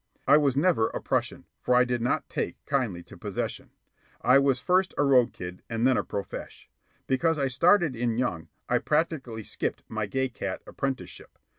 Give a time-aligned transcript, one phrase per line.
[0.27, 3.69] I was never a prushun, for I did not take kindly to possession.
[4.23, 6.67] I was first a road kid and then a profesh.
[7.05, 11.37] Because I started in young, I practically skipped my gay cat apprenticeship.